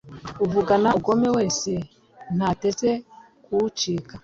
uvugana 0.45 0.89
ubugome 0.97 1.27
wese 1.37 1.71
ntateze 2.35 2.91
kuwucika 3.43 4.13